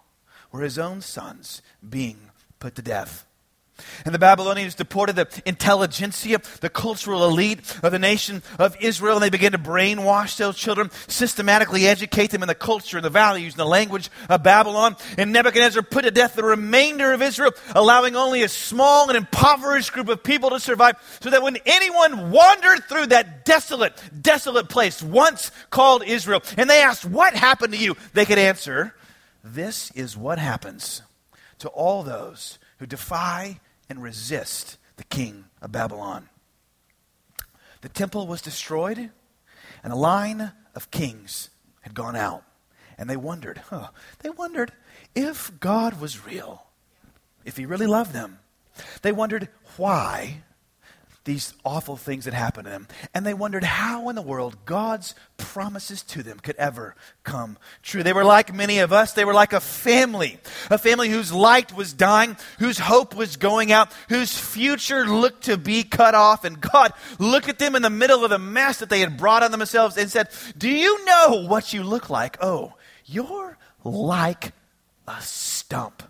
were 0.49 0.61
his 0.61 0.79
own 0.79 1.01
sons 1.01 1.61
being 1.87 2.31
put 2.57 2.73
to 2.75 2.81
death. 2.81 3.25
And 4.05 4.13
the 4.13 4.19
Babylonians 4.19 4.75
deported 4.75 5.15
the 5.15 5.27
intelligentsia, 5.45 6.41
the 6.61 6.69
cultural 6.69 7.25
elite 7.25 7.59
of 7.83 7.91
the 7.91 7.99
nation 7.99 8.43
of 8.59 8.75
Israel, 8.81 9.15
and 9.15 9.23
they 9.23 9.29
began 9.29 9.51
to 9.51 9.57
brainwash 9.57 10.37
those 10.37 10.57
children, 10.57 10.89
systematically 11.07 11.87
educate 11.87 12.31
them 12.31 12.43
in 12.43 12.47
the 12.47 12.55
culture 12.55 12.97
and 12.97 13.05
the 13.05 13.09
values 13.09 13.53
and 13.53 13.59
the 13.59 13.65
language 13.65 14.09
of 14.29 14.43
Babylon. 14.43 14.95
And 15.17 15.31
Nebuchadnezzar 15.31 15.83
put 15.83 16.03
to 16.03 16.11
death 16.11 16.35
the 16.35 16.43
remainder 16.43 17.13
of 17.13 17.21
Israel, 17.21 17.51
allowing 17.75 18.15
only 18.15 18.43
a 18.43 18.49
small 18.49 19.09
and 19.09 19.17
impoverished 19.17 19.93
group 19.93 20.09
of 20.09 20.23
people 20.23 20.51
to 20.51 20.59
survive, 20.59 20.95
so 21.21 21.29
that 21.29 21.43
when 21.43 21.57
anyone 21.65 22.31
wandered 22.31 22.83
through 22.85 23.07
that 23.07 23.45
desolate, 23.45 23.93
desolate 24.21 24.69
place 24.69 25.01
once 25.01 25.51
called 25.69 26.03
Israel, 26.03 26.41
and 26.57 26.69
they 26.69 26.81
asked, 26.81 27.05
What 27.05 27.33
happened 27.35 27.73
to 27.73 27.79
you? 27.79 27.95
they 28.13 28.25
could 28.25 28.39
answer, 28.39 28.95
This 29.43 29.91
is 29.91 30.17
what 30.17 30.39
happens 30.39 31.01
to 31.59 31.69
all 31.69 32.03
those 32.03 32.59
who 32.77 32.85
defy 32.85 33.59
and 33.89 34.01
resist 34.01 34.77
the 34.97 35.03
king 35.03 35.45
of 35.61 35.71
Babylon. 35.71 36.29
The 37.81 37.89
temple 37.89 38.27
was 38.27 38.41
destroyed, 38.41 39.11
and 39.83 39.93
a 39.93 39.95
line 39.95 40.51
of 40.75 40.91
kings 40.91 41.49
had 41.81 41.93
gone 41.93 42.15
out. 42.15 42.43
And 42.97 43.09
they 43.09 43.17
wondered, 43.17 43.59
huh, 43.69 43.89
they 44.19 44.29
wondered 44.29 44.71
if 45.15 45.51
God 45.59 46.01
was 46.01 46.25
real, 46.25 46.65
if 47.45 47.57
he 47.57 47.65
really 47.65 47.85
loved 47.85 48.13
them. 48.13 48.39
They 49.03 49.11
wondered 49.11 49.49
why 49.77 50.43
these 51.27 51.53
awful 51.65 51.97
things 51.97 52.25
that 52.25 52.33
happened 52.33 52.65
to 52.65 52.71
them. 52.71 52.87
And 53.13 53.25
they 53.25 53.33
wondered 53.33 53.65
how 53.65 54.07
in 54.07 54.15
the 54.15 54.21
world 54.21 54.57
God's 54.65 55.13
promises 55.35 56.01
to 56.03 56.23
them 56.23 56.39
could 56.39 56.55
ever 56.55 56.95
come 57.23 57.57
true. 57.83 58.01
They 58.01 58.13
were 58.13 58.23
like 58.23 58.55
many 58.55 58.79
of 58.79 58.93
us. 58.93 59.11
They 59.11 59.25
were 59.25 59.33
like 59.33 59.51
a 59.51 59.59
family, 59.59 60.39
a 60.71 60.77
family 60.77 61.09
whose 61.09 61.33
light 61.33 61.75
was 61.75 61.91
dying, 61.91 62.37
whose 62.59 62.79
hope 62.79 63.13
was 63.13 63.35
going 63.35 63.73
out, 63.73 63.91
whose 64.07 64.37
future 64.37 65.05
looked 65.05 65.43
to 65.43 65.57
be 65.57 65.83
cut 65.83 66.15
off. 66.15 66.45
And 66.45 66.61
God 66.61 66.93
looked 67.19 67.49
at 67.49 67.59
them 67.59 67.75
in 67.75 67.81
the 67.81 67.89
middle 67.89 68.23
of 68.23 68.29
the 68.29 68.39
mess 68.39 68.79
that 68.79 68.89
they 68.89 69.01
had 69.01 69.17
brought 69.17 69.43
on 69.43 69.51
themselves 69.51 69.97
and 69.97 70.09
said, 70.09 70.29
Do 70.57 70.69
you 70.69 71.05
know 71.05 71.45
what 71.45 71.73
you 71.73 71.83
look 71.83 72.09
like? 72.09 72.37
Oh, 72.41 72.73
you're 73.05 73.57
like 73.83 74.53
a 75.07 75.21
stump. 75.21 76.03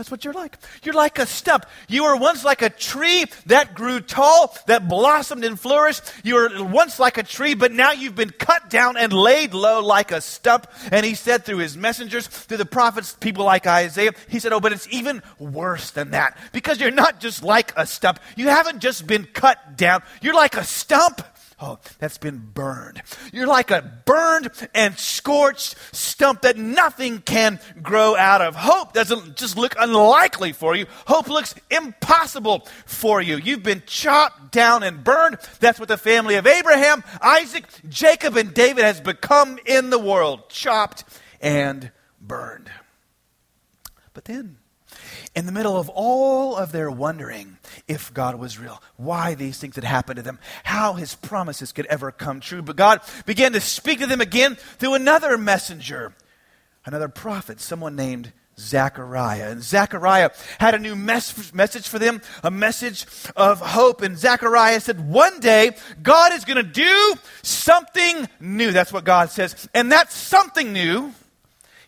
That's 0.00 0.10
what 0.10 0.24
you're 0.24 0.32
like. 0.32 0.56
You're 0.82 0.94
like 0.94 1.18
a 1.18 1.26
stump. 1.26 1.66
You 1.86 2.04
were 2.04 2.16
once 2.16 2.42
like 2.42 2.62
a 2.62 2.70
tree 2.70 3.26
that 3.44 3.74
grew 3.74 4.00
tall, 4.00 4.56
that 4.66 4.88
blossomed 4.88 5.44
and 5.44 5.60
flourished. 5.60 6.00
You 6.24 6.36
were 6.36 6.64
once 6.64 6.98
like 6.98 7.18
a 7.18 7.22
tree, 7.22 7.52
but 7.52 7.70
now 7.70 7.92
you've 7.92 8.14
been 8.14 8.30
cut 8.30 8.70
down 8.70 8.96
and 8.96 9.12
laid 9.12 9.52
low 9.52 9.84
like 9.84 10.10
a 10.10 10.22
stump. 10.22 10.66
And 10.90 11.04
he 11.04 11.14
said 11.14 11.44
through 11.44 11.58
his 11.58 11.76
messengers, 11.76 12.26
through 12.28 12.56
the 12.56 12.64
prophets, 12.64 13.14
people 13.20 13.44
like 13.44 13.66
Isaiah, 13.66 14.12
he 14.26 14.38
said, 14.38 14.54
Oh, 14.54 14.60
but 14.60 14.72
it's 14.72 14.88
even 14.90 15.22
worse 15.38 15.90
than 15.90 16.12
that 16.12 16.38
because 16.52 16.80
you're 16.80 16.90
not 16.90 17.20
just 17.20 17.42
like 17.42 17.74
a 17.76 17.86
stump. 17.86 18.20
You 18.36 18.48
haven't 18.48 18.78
just 18.78 19.06
been 19.06 19.26
cut 19.26 19.76
down. 19.76 20.02
You're 20.22 20.32
like 20.32 20.56
a 20.56 20.64
stump 20.64 21.20
Oh, 21.62 21.78
that's 21.98 22.16
been 22.16 22.38
burned. 22.38 23.02
You're 23.34 23.46
like 23.46 23.70
a 23.70 23.82
burned 24.06 24.48
and 24.74 24.98
scorched 24.98 25.76
stump 25.94 26.40
that 26.42 26.56
nothing 26.56 27.20
can 27.20 27.60
grow 27.82 28.16
out 28.16 28.40
of. 28.40 28.56
Hope 28.56 28.94
doesn't 28.94 29.36
just 29.36 29.58
look 29.58 29.74
unlikely 29.78 30.52
for 30.52 30.74
you. 30.74 30.86
Hope 31.06 31.28
looks 31.28 31.54
impossible 31.70 32.66
for 32.86 33.20
you. 33.20 33.36
You've 33.36 33.62
been 33.62 33.82
chopped 33.84 34.52
down 34.52 34.82
and 34.82 35.04
burned. 35.04 35.36
That's 35.60 35.78
what 35.78 35.88
the 35.88 35.98
family 35.98 36.36
of 36.36 36.46
Abraham, 36.46 37.04
Isaac, 37.20 37.64
Jacob, 37.90 38.38
and 38.38 38.54
David 38.54 38.84
has 38.84 39.00
become 39.00 39.58
in 39.66 39.90
the 39.90 39.98
world. 39.98 40.48
Chopped 40.48 41.04
and 41.42 41.90
burned. 42.22 42.70
But 44.14 44.24
then, 44.24 44.56
in 45.34 45.46
the 45.46 45.52
middle 45.52 45.76
of 45.76 45.88
all 45.88 46.56
of 46.56 46.72
their 46.72 46.90
wondering 46.90 47.58
if 47.86 48.12
God 48.12 48.36
was 48.36 48.58
real, 48.58 48.82
why 48.96 49.34
these 49.34 49.58
things 49.58 49.76
had 49.76 49.84
happened 49.84 50.16
to 50.16 50.22
them, 50.22 50.38
how 50.64 50.94
his 50.94 51.14
promises 51.14 51.72
could 51.72 51.86
ever 51.86 52.10
come 52.10 52.40
true, 52.40 52.62
but 52.62 52.76
God 52.76 53.00
began 53.26 53.52
to 53.52 53.60
speak 53.60 54.00
to 54.00 54.06
them 54.06 54.20
again 54.20 54.56
through 54.56 54.94
another 54.94 55.38
messenger, 55.38 56.14
another 56.84 57.08
prophet, 57.08 57.60
someone 57.60 57.94
named 57.94 58.32
Zechariah. 58.58 59.50
And 59.50 59.62
Zechariah 59.62 60.30
had 60.58 60.74
a 60.74 60.78
new 60.78 60.94
mes- 60.94 61.54
message 61.54 61.88
for 61.88 61.98
them, 61.98 62.20
a 62.42 62.50
message 62.50 63.06
of 63.36 63.60
hope. 63.60 64.02
And 64.02 64.18
Zechariah 64.18 64.80
said, 64.80 65.08
One 65.08 65.40
day, 65.40 65.72
God 66.02 66.32
is 66.32 66.44
going 66.44 66.56
to 66.56 66.62
do 66.62 67.14
something 67.42 68.28
new. 68.38 68.72
That's 68.72 68.92
what 68.92 69.04
God 69.04 69.30
says. 69.30 69.68
And 69.74 69.92
that 69.92 70.12
something 70.12 70.72
new 70.72 71.14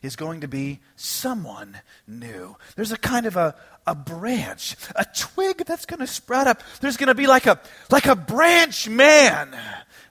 is 0.02 0.16
going 0.16 0.40
to 0.40 0.49
be 0.49 0.80
someone 0.97 1.76
new. 2.06 2.56
There's 2.76 2.92
a 2.92 2.99
kind 2.99 3.26
of 3.26 3.37
a, 3.37 3.54
a 3.87 3.94
branch, 3.94 4.76
a 4.97 5.04
twig 5.16 5.64
that's 5.64 5.87
going 5.87 6.00
to 6.00 6.06
sprout 6.06 6.47
up. 6.47 6.62
There's 6.80 6.97
going 6.97 7.09
to 7.09 7.14
be 7.14 7.26
like 7.26 7.47
a, 7.47 7.61
like 7.90 8.06
a 8.06 8.16
branch 8.16 8.88
man 8.88 9.56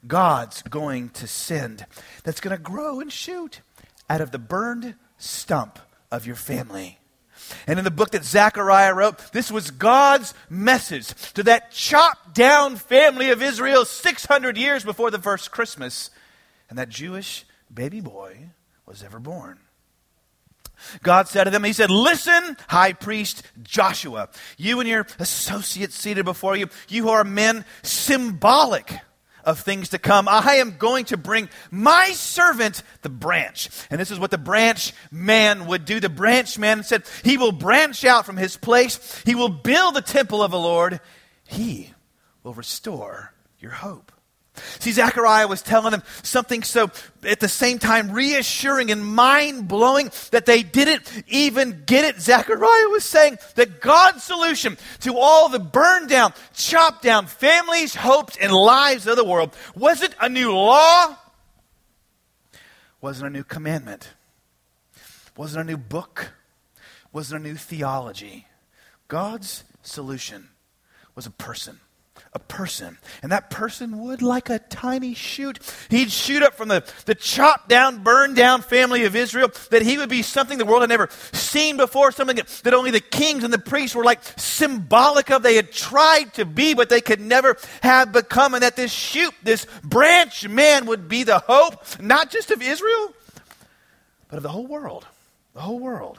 God's 0.07 0.61
going 0.63 1.09
to 1.09 1.27
send 1.27 1.85
that's 2.23 2.39
going 2.39 2.55
to 2.55 2.61
grow 2.61 2.99
and 2.99 3.11
shoot 3.11 3.61
out 4.09 4.21
of 4.21 4.31
the 4.31 4.39
burned 4.39 4.95
stump 5.17 5.79
of 6.11 6.25
your 6.25 6.35
family. 6.35 6.97
And 7.67 7.77
in 7.77 7.85
the 7.85 7.91
book 7.91 8.11
that 8.11 8.23
Zechariah 8.23 8.93
wrote, 8.93 9.17
this 9.33 9.51
was 9.51 9.71
God's 9.71 10.33
message 10.49 11.07
to 11.33 11.43
that 11.43 11.71
chopped 11.71 12.33
down 12.33 12.77
family 12.77 13.29
of 13.29 13.41
Israel 13.41 13.85
600 13.85 14.57
years 14.57 14.83
before 14.83 15.11
the 15.11 15.19
first 15.19 15.51
Christmas. 15.51 16.09
And 16.69 16.79
that 16.79 16.89
Jewish 16.89 17.45
baby 17.73 17.99
boy 17.99 18.51
was 18.85 19.03
ever 19.03 19.19
born. 19.19 19.59
God 21.03 21.27
said 21.27 21.45
to 21.45 21.49
them, 21.49 21.63
He 21.63 21.73
said, 21.73 21.89
Listen, 21.89 22.57
high 22.67 22.93
priest 22.93 23.43
Joshua, 23.63 24.29
you 24.57 24.79
and 24.79 24.89
your 24.89 25.07
associates 25.19 25.95
seated 25.95 26.25
before 26.25 26.55
you, 26.55 26.67
you 26.87 27.09
are 27.09 27.23
men 27.23 27.65
symbolic 27.83 28.91
of 29.43 29.59
things 29.59 29.89
to 29.89 29.97
come. 29.97 30.27
I 30.27 30.55
am 30.55 30.77
going 30.77 31.05
to 31.05 31.17
bring 31.17 31.49
my 31.69 32.11
servant, 32.11 32.83
the 33.01 33.09
branch. 33.09 33.69
And 33.89 33.99
this 33.99 34.11
is 34.11 34.19
what 34.19 34.31
the 34.31 34.37
branch 34.37 34.93
man 35.11 35.67
would 35.67 35.85
do. 35.85 35.99
The 35.99 36.09
branch 36.09 36.57
man 36.57 36.83
said, 36.83 37.03
He 37.23 37.37
will 37.37 37.51
branch 37.51 38.05
out 38.05 38.25
from 38.25 38.37
his 38.37 38.57
place, 38.57 39.21
he 39.25 39.35
will 39.35 39.49
build 39.49 39.95
the 39.95 40.01
temple 40.01 40.43
of 40.43 40.51
the 40.51 40.59
Lord, 40.59 40.99
he 41.45 41.93
will 42.43 42.53
restore 42.53 43.33
your 43.59 43.71
hope. 43.71 44.11
See, 44.53 44.91
Zechariah 44.91 45.47
was 45.47 45.61
telling 45.61 45.91
them 45.91 46.03
something 46.23 46.61
so 46.63 46.91
at 47.23 47.39
the 47.39 47.47
same 47.47 47.79
time 47.79 48.11
reassuring 48.11 48.91
and 48.91 49.05
mind 49.05 49.67
blowing 49.67 50.11
that 50.31 50.45
they 50.45 50.61
didn't 50.61 51.23
even 51.27 51.83
get 51.85 52.03
it. 52.03 52.19
Zechariah 52.19 52.89
was 52.89 53.05
saying 53.05 53.37
that 53.55 53.79
God's 53.79 54.23
solution 54.23 54.77
to 55.01 55.17
all 55.17 55.47
the 55.47 55.59
burned 55.59 56.09
down, 56.09 56.33
chopped 56.53 57.01
down 57.01 57.27
families, 57.27 57.95
hopes, 57.95 58.35
and 58.37 58.51
lives 58.51 59.07
of 59.07 59.15
the 59.15 59.23
world 59.23 59.55
wasn't 59.73 60.15
a 60.19 60.27
new 60.27 60.53
law, 60.53 61.17
wasn't 62.99 63.27
a 63.27 63.33
new 63.33 63.45
commandment, 63.45 64.09
wasn't 65.37 65.61
a 65.61 65.71
new 65.71 65.77
book, 65.77 66.33
wasn't 67.13 67.45
a 67.45 67.47
new 67.47 67.55
theology. 67.55 68.47
God's 69.07 69.63
solution 69.81 70.49
was 71.15 71.25
a 71.25 71.31
person 71.31 71.79
a 72.33 72.39
person. 72.39 72.97
And 73.21 73.31
that 73.33 73.49
person 73.49 73.99
would, 74.05 74.21
like 74.21 74.49
a 74.49 74.59
tiny 74.59 75.13
shoot, 75.13 75.59
he'd 75.89 76.11
shoot 76.11 76.41
up 76.41 76.53
from 76.53 76.69
the, 76.69 76.89
the 77.05 77.13
chopped 77.13 77.67
down, 77.67 78.03
burned 78.03 78.37
down 78.37 78.61
family 78.61 79.03
of 79.03 79.17
Israel, 79.17 79.51
that 79.69 79.81
he 79.81 79.97
would 79.97 80.07
be 80.07 80.21
something 80.21 80.57
the 80.57 80.65
world 80.65 80.81
had 80.81 80.89
never 80.89 81.09
seen 81.33 81.75
before, 81.75 82.11
something 82.13 82.37
that, 82.37 82.73
only 82.73 82.91
the 82.91 83.01
kings 83.01 83.43
and 83.43 83.51
the 83.51 83.59
priests 83.59 83.95
were 83.95 84.05
like 84.05 84.21
symbolic 84.37 85.29
of. 85.29 85.43
They 85.43 85.55
had 85.55 85.73
tried 85.73 86.33
to 86.35 86.45
be, 86.45 86.73
but 86.73 86.87
they 86.87 87.01
could 87.01 87.19
never 87.19 87.57
have 87.83 88.13
become. 88.13 88.53
And 88.53 88.63
that 88.63 88.77
this 88.77 88.91
shoot, 88.93 89.33
this 89.43 89.67
branch 89.83 90.47
man 90.47 90.85
would 90.85 91.09
be 91.09 91.23
the 91.23 91.39
hope, 91.39 91.99
not 91.99 92.31
just 92.31 92.49
of 92.51 92.61
Israel, 92.61 93.13
but 94.29 94.37
of 94.37 94.43
the 94.43 94.49
whole 94.49 94.67
world. 94.67 95.05
The 95.53 95.59
whole 95.59 95.79
world. 95.79 96.17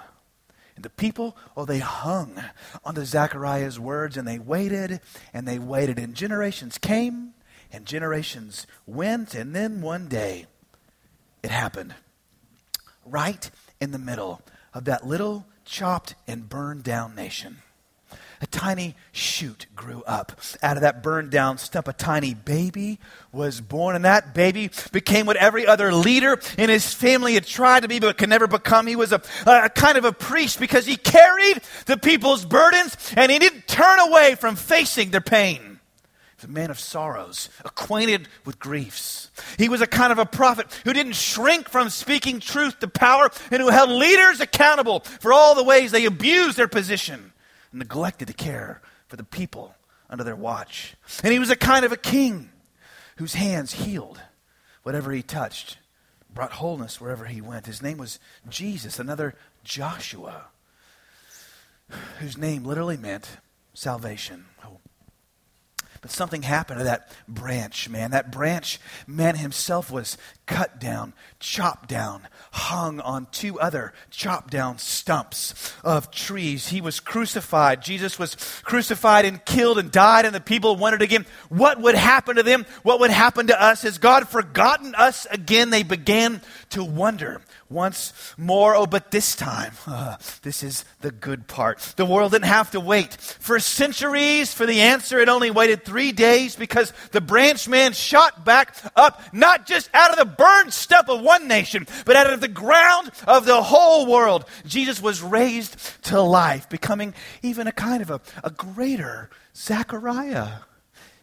The 0.82 0.90
people, 0.90 1.36
oh, 1.56 1.64
they 1.64 1.78
hung 1.78 2.42
onto 2.84 3.04
Zechariah's 3.04 3.78
words 3.78 4.16
and 4.16 4.26
they 4.26 4.38
waited 4.38 5.00
and 5.32 5.46
they 5.46 5.58
waited. 5.58 5.98
And 5.98 6.14
generations 6.14 6.78
came 6.78 7.34
and 7.72 7.86
generations 7.86 8.66
went. 8.86 9.34
And 9.34 9.54
then 9.54 9.80
one 9.80 10.08
day 10.08 10.46
it 11.42 11.50
happened. 11.50 11.94
Right 13.04 13.50
in 13.80 13.90
the 13.90 13.98
middle 13.98 14.42
of 14.74 14.84
that 14.84 15.06
little 15.06 15.46
chopped 15.64 16.14
and 16.26 16.48
burned 16.48 16.84
down 16.84 17.14
nation 17.14 17.58
a 18.42 18.46
tiny 18.48 18.96
shoot 19.12 19.66
grew 19.76 20.02
up. 20.02 20.38
Out 20.62 20.76
of 20.76 20.82
that 20.82 21.00
burned 21.00 21.30
down 21.30 21.58
stump, 21.58 21.86
a 21.86 21.92
tiny 21.92 22.34
baby 22.34 22.98
was 23.30 23.60
born. 23.60 23.94
And 23.94 24.04
that 24.04 24.34
baby 24.34 24.68
became 24.90 25.26
what 25.26 25.36
every 25.36 25.64
other 25.64 25.92
leader 25.92 26.40
in 26.58 26.68
his 26.68 26.92
family 26.92 27.34
had 27.34 27.46
tried 27.46 27.80
to 27.80 27.88
be, 27.88 28.00
but 28.00 28.18
could 28.18 28.28
never 28.28 28.48
become. 28.48 28.88
He 28.88 28.96
was 28.96 29.12
a, 29.12 29.22
a 29.46 29.70
kind 29.70 29.96
of 29.96 30.04
a 30.04 30.12
priest 30.12 30.58
because 30.58 30.84
he 30.84 30.96
carried 30.96 31.60
the 31.86 31.96
people's 31.96 32.44
burdens 32.44 32.96
and 33.16 33.30
he 33.30 33.38
didn't 33.38 33.68
turn 33.68 34.00
away 34.00 34.34
from 34.34 34.56
facing 34.56 35.12
their 35.12 35.20
pain. 35.20 35.60
He 35.60 36.36
was 36.38 36.44
a 36.44 36.48
man 36.48 36.72
of 36.72 36.80
sorrows, 36.80 37.48
acquainted 37.64 38.26
with 38.44 38.58
griefs. 38.58 39.30
He 39.56 39.68
was 39.68 39.80
a 39.80 39.86
kind 39.86 40.10
of 40.10 40.18
a 40.18 40.26
prophet 40.26 40.66
who 40.84 40.92
didn't 40.92 41.14
shrink 41.14 41.68
from 41.68 41.90
speaking 41.90 42.40
truth 42.40 42.80
to 42.80 42.88
power 42.88 43.30
and 43.52 43.62
who 43.62 43.68
held 43.68 43.90
leaders 43.90 44.40
accountable 44.40 45.00
for 45.20 45.32
all 45.32 45.54
the 45.54 45.62
ways 45.62 45.92
they 45.92 46.06
abused 46.06 46.56
their 46.56 46.66
position 46.66 47.31
neglected 47.72 48.28
to 48.28 48.34
care 48.34 48.82
for 49.08 49.16
the 49.16 49.24
people 49.24 49.74
under 50.10 50.24
their 50.24 50.36
watch. 50.36 50.94
And 51.22 51.32
he 51.32 51.38
was 51.38 51.50
a 51.50 51.56
kind 51.56 51.84
of 51.84 51.92
a 51.92 51.96
king 51.96 52.50
whose 53.16 53.34
hands 53.34 53.72
healed 53.72 54.20
whatever 54.82 55.12
he 55.12 55.22
touched, 55.22 55.78
brought 56.32 56.52
wholeness 56.52 57.00
wherever 57.00 57.26
he 57.26 57.40
went. 57.40 57.66
His 57.66 57.82
name 57.82 57.98
was 57.98 58.18
Jesus, 58.48 58.98
another 58.98 59.34
Joshua, 59.64 60.46
whose 62.18 62.36
name 62.36 62.64
literally 62.64 62.96
meant 62.96 63.38
salvation. 63.74 64.46
Oh, 64.64 64.78
but 66.02 66.10
something 66.10 66.42
happened 66.42 66.80
to 66.80 66.84
that 66.84 67.08
branch, 67.28 67.88
man. 67.88 68.10
That 68.10 68.32
branch 68.32 68.80
man 69.06 69.36
himself 69.36 69.88
was 69.88 70.18
cut 70.46 70.80
down, 70.80 71.14
chopped 71.38 71.88
down, 71.88 72.26
hung 72.50 72.98
on 72.98 73.28
two 73.30 73.60
other 73.60 73.92
chopped 74.10 74.50
down 74.50 74.78
stumps 74.78 75.72
of 75.84 76.10
trees. 76.10 76.68
He 76.68 76.80
was 76.80 76.98
crucified. 76.98 77.82
Jesus 77.82 78.18
was 78.18 78.34
crucified 78.64 79.24
and 79.24 79.44
killed 79.44 79.78
and 79.78 79.92
died, 79.92 80.24
and 80.24 80.34
the 80.34 80.40
people 80.40 80.74
wondered 80.74 81.02
again 81.02 81.24
what 81.48 81.80
would 81.80 81.94
happen 81.94 82.34
to 82.34 82.42
them? 82.42 82.66
What 82.82 82.98
would 82.98 83.12
happen 83.12 83.46
to 83.46 83.62
us? 83.62 83.82
Has 83.82 83.98
God 83.98 84.28
forgotten 84.28 84.96
us 84.96 85.28
again? 85.30 85.70
They 85.70 85.84
began 85.84 86.42
to 86.70 86.82
wonder 86.82 87.40
once 87.72 88.12
more. 88.36 88.74
Oh, 88.74 88.86
but 88.86 89.10
this 89.10 89.34
time, 89.34 89.72
uh, 89.86 90.16
this 90.42 90.62
is 90.62 90.84
the 91.00 91.10
good 91.10 91.46
part. 91.46 91.78
The 91.96 92.06
world 92.06 92.32
didn't 92.32 92.46
have 92.46 92.70
to 92.72 92.80
wait 92.80 93.14
for 93.14 93.58
centuries 93.58 94.52
for 94.52 94.66
the 94.66 94.80
answer. 94.80 95.18
It 95.18 95.28
only 95.28 95.50
waited 95.50 95.84
three 95.84 96.12
days 96.12 96.56
because 96.56 96.92
the 97.12 97.20
branch 97.20 97.68
man 97.68 97.92
shot 97.92 98.44
back 98.44 98.76
up, 98.96 99.22
not 99.32 99.66
just 99.66 99.90
out 99.94 100.10
of 100.10 100.18
the 100.18 100.24
burned 100.24 100.72
stump 100.72 101.08
of 101.08 101.20
one 101.20 101.48
nation, 101.48 101.86
but 102.04 102.16
out 102.16 102.32
of 102.32 102.40
the 102.40 102.48
ground 102.48 103.10
of 103.26 103.44
the 103.44 103.62
whole 103.62 104.06
world. 104.06 104.44
Jesus 104.66 105.00
was 105.02 105.22
raised 105.22 105.76
to 106.04 106.20
life, 106.20 106.68
becoming 106.68 107.14
even 107.42 107.66
a 107.66 107.72
kind 107.72 108.02
of 108.02 108.10
a, 108.10 108.20
a 108.44 108.50
greater 108.50 109.30
Zechariah. 109.56 110.48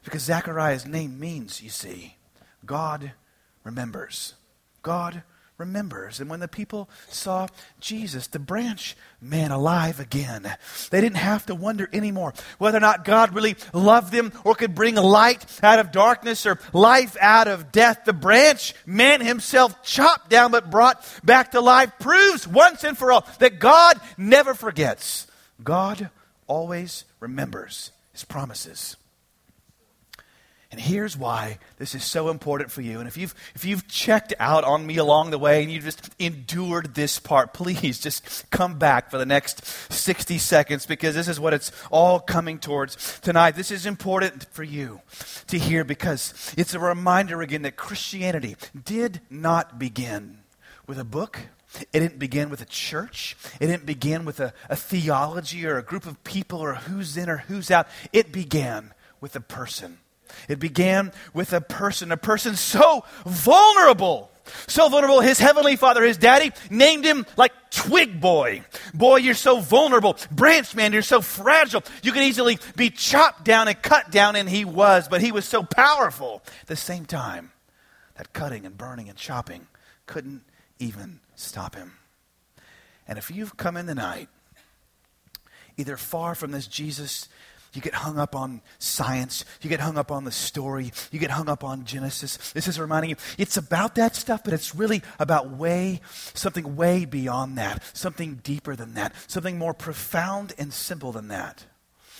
Because 0.04 0.24
Zechariah's 0.24 0.86
name 0.86 1.20
means, 1.20 1.62
you 1.62 1.70
see, 1.70 2.16
God 2.66 3.12
remembers. 3.64 4.36
God 4.82 5.24
remembers. 5.60 6.20
And 6.20 6.30
when 6.30 6.40
the 6.40 6.48
people 6.48 6.90
saw 7.10 7.48
Jesus, 7.80 8.28
the 8.28 8.40
branch 8.40 8.96
man 9.22 9.52
alive 9.52 10.00
again, 10.00 10.52
they 10.90 11.02
didn't 11.02 11.18
have 11.18 11.46
to 11.48 11.56
wonder 11.56 11.90
anymore 11.94 12.34
whether 12.58 12.78
or 12.78 12.82
not 12.82 13.06
God 13.06 13.36
really 13.36 13.56
loved 13.74 14.12
them 14.12 14.32
or 14.44 14.56
could 14.56 14.74
bring 14.74 14.96
light 14.96 15.46
out 15.62 15.80
of 15.80 15.92
darkness 15.92 16.46
or 16.46 16.58
life 16.74 17.18
out 17.20 17.48
of 17.48 17.72
death. 17.72 18.06
The 18.06 18.14
branch 18.14 18.74
man 18.86 19.22
himself, 19.22 19.84
chopped 19.84 20.30
down 20.30 20.52
but 20.52 20.72
brought 20.72 21.06
back 21.24 21.52
to 21.52 21.62
life, 21.62 21.92
proves 22.00 22.48
once 22.48 22.84
and 22.84 22.98
for 22.98 23.12
all 23.12 23.28
that 23.40 23.60
God 23.60 24.00
never 24.18 24.54
forgets. 24.54 25.28
God 25.64 26.10
always 26.48 27.04
remembers 27.20 27.92
his 28.14 28.24
promises. 28.24 28.96
And 30.72 30.80
here's 30.80 31.18
why 31.18 31.58
this 31.78 31.96
is 31.96 32.04
so 32.04 32.30
important 32.30 32.72
for 32.72 32.82
you. 32.82 33.00
And 33.00 33.08
if 33.08 33.18
you've, 33.18 33.34
if 33.56 33.66
you've 33.66 33.88
checked 33.88 34.36
out 34.40 34.64
on 34.64 34.86
me 34.86 34.98
along 34.98 35.32
the 35.32 35.40
way 35.40 35.64
and 35.64 35.72
you've 35.72 35.84
just 35.84 36.12
endured 36.20 36.94
this 36.94 37.18
part, 37.18 37.54
please 37.54 38.00
just 38.00 38.50
come 38.52 38.78
back 38.78 39.10
for 39.10 39.18
the 39.18 39.26
next 39.26 39.66
60 39.92 40.38
seconds 40.38 40.86
because 40.86 41.16
this 41.16 41.28
is 41.28 41.40
what 41.40 41.56
it's 41.56 41.72
all 41.90 42.20
coming 42.20 42.60
towards 42.60 43.20
tonight. 43.22 43.56
This 43.56 43.72
is 43.72 43.88
important 43.88 44.46
for 44.52 44.62
you 44.62 45.02
to 45.48 45.58
hear 45.58 45.84
because 45.84 46.54
it's 46.56 46.76
a 46.76 46.80
reminder 46.80 47.42
again 47.42 47.64
that 47.64 47.76
Christianity 47.76 48.56
did 48.86 49.22
not 49.28 49.80
begin 49.80 50.40
with 50.86 51.00
a 51.00 51.04
book 51.04 51.40
It 51.94 52.00
didn't 52.00 52.20
begin 52.20 52.50
with 52.50 52.62
a 52.62 52.66
church. 52.66 53.38
It 53.60 53.68
didn't 53.68 53.86
begin 53.86 54.26
with 54.26 54.40
a, 54.40 54.54
a 54.70 54.76
theology 54.76 55.66
or 55.68 55.78
a 55.78 55.84
group 55.84 56.06
of 56.06 56.24
people 56.24 56.60
or 56.60 56.76
who's 56.76 57.16
in 57.16 57.30
or 57.30 57.38
who's 57.38 57.70
out. 57.70 57.88
It 58.12 58.32
began 58.32 58.94
with 59.22 59.36
a 59.36 59.40
person. 59.40 60.00
It 60.48 60.60
began 60.60 61.12
with 61.34 61.54
a 61.54 61.62
person, 61.62 62.12
a 62.12 62.18
person 62.18 62.56
so 62.56 63.06
vulnerable. 63.26 64.32
So 64.68 64.90
vulnerable, 64.90 65.22
his 65.22 65.40
heavenly 65.40 65.76
father, 65.76 66.04
his 66.04 66.18
daddy, 66.18 66.52
named 66.70 67.06
him 67.06 67.26
like 67.38 67.52
Twig 67.70 68.20
Boy. 68.20 68.64
Boy, 68.94 69.18
you're 69.18 69.36
so 69.36 69.60
vulnerable. 69.60 70.18
Branch 70.32 70.74
man, 70.76 70.92
you're 70.92 71.02
so 71.02 71.22
fragile. 71.22 71.84
You 72.02 72.12
can 72.12 72.24
easily 72.24 72.58
be 72.76 72.90
chopped 72.90 73.46
down 73.46 73.68
and 73.68 73.80
cut 73.82 74.12
down, 74.12 74.36
and 74.36 74.50
he 74.50 74.66
was, 74.66 75.08
but 75.08 75.22
he 75.22 75.32
was 75.32 75.46
so 75.46 75.64
powerful. 75.64 76.42
At 76.62 76.68
the 76.68 76.76
same 76.76 77.06
time, 77.06 77.52
that 78.16 78.34
cutting 78.34 78.66
and 78.66 78.78
burning 78.78 79.08
and 79.08 79.18
chopping 79.18 79.68
couldn't 80.06 80.42
even 80.80 81.20
stop 81.36 81.76
him. 81.76 81.94
And 83.08 83.18
if 83.18 83.32
you've 83.32 83.58
come 83.58 83.78
in 83.78 83.86
the 83.86 83.96
night, 83.96 84.30
either 85.78 85.98
far 85.98 86.36
from 86.36 86.52
this 86.52 86.68
Jesus, 86.68 87.30
you 87.74 87.82
get 87.82 87.94
hung 87.94 88.18
up 88.18 88.36
on 88.36 88.62
science, 88.80 89.46
you 89.62 89.70
get 89.70 89.80
hung 89.80 89.98
up 89.98 90.12
on 90.12 90.24
the 90.24 90.32
story, 90.32 90.92
you 91.12 91.20
get 91.20 91.32
hung 91.32 91.50
up 91.50 91.64
on 91.64 91.86
Genesis. 91.86 92.52
This 92.52 92.68
is 92.68 92.80
reminding 92.80 93.12
you, 93.12 93.16
it's 93.38 93.58
about 93.58 93.96
that 93.96 94.16
stuff, 94.16 94.44
but 94.44 94.54
it's 94.54 94.76
really 94.76 95.02
about 95.20 95.52
way, 95.52 96.02
something 96.34 96.76
way 96.76 97.06
beyond 97.06 97.58
that, 97.58 97.84
something 97.94 98.40
deeper 98.44 98.76
than 98.76 98.96
that, 98.96 99.14
something 99.28 99.58
more 99.58 99.74
profound 99.74 100.54
and 100.58 100.74
simple 100.74 101.12
than 101.12 101.28
that. 101.28 101.66